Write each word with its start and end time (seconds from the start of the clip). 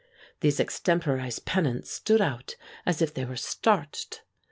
These 0.39 0.59
extemporized 0.59 1.45
pennants 1.45 1.91
stood 1.91 2.21
out 2.21 2.55
as 2.87 3.03
if 3.03 3.13
they 3.13 3.23
were 3.23 3.35
starched. 3.37 4.23